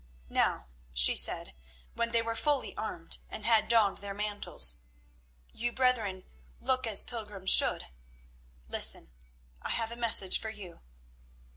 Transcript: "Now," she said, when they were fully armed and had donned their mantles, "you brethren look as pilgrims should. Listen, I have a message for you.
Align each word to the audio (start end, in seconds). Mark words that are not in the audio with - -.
"Now," 0.31 0.69
she 0.93 1.15
said, 1.15 1.53
when 1.93 2.09
they 2.09 2.23
were 2.23 2.33
fully 2.35 2.75
armed 2.75 3.19
and 3.29 3.45
had 3.45 3.69
donned 3.69 3.99
their 3.99 4.15
mantles, 4.15 4.77
"you 5.53 5.71
brethren 5.71 6.23
look 6.59 6.87
as 6.87 7.03
pilgrims 7.03 7.51
should. 7.51 7.85
Listen, 8.67 9.11
I 9.61 9.69
have 9.69 9.91
a 9.91 9.95
message 9.95 10.39
for 10.39 10.49
you. 10.49 10.81